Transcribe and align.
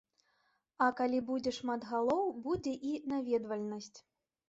А 0.85 0.87
калі 1.01 1.19
будзе 1.27 1.53
шмат 1.59 1.87
галоў, 1.91 2.25
будзе 2.49 2.77
і 2.93 2.99
наведвальнасць. 3.15 3.97